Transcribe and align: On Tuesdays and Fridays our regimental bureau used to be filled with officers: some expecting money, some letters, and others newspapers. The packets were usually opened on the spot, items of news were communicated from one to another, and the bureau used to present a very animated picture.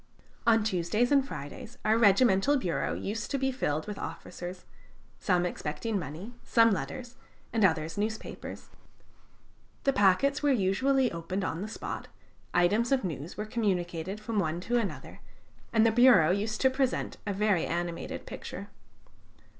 On 0.47 0.63
Tuesdays 0.63 1.11
and 1.11 1.23
Fridays 1.27 1.77
our 1.85 1.95
regimental 1.95 2.57
bureau 2.57 2.95
used 2.95 3.29
to 3.29 3.37
be 3.37 3.51
filled 3.51 3.85
with 3.85 3.99
officers: 3.99 4.65
some 5.19 5.45
expecting 5.45 5.99
money, 5.99 6.33
some 6.43 6.71
letters, 6.71 7.17
and 7.53 7.63
others 7.63 7.99
newspapers. 7.99 8.69
The 9.83 9.93
packets 9.93 10.41
were 10.41 10.49
usually 10.51 11.11
opened 11.11 11.43
on 11.43 11.61
the 11.61 11.67
spot, 11.67 12.07
items 12.51 12.91
of 12.91 13.03
news 13.03 13.37
were 13.37 13.45
communicated 13.45 14.19
from 14.19 14.39
one 14.39 14.59
to 14.61 14.79
another, 14.79 15.19
and 15.71 15.85
the 15.85 15.91
bureau 15.91 16.31
used 16.31 16.61
to 16.61 16.71
present 16.71 17.17
a 17.27 17.31
very 17.33 17.67
animated 17.67 18.25
picture. 18.25 18.69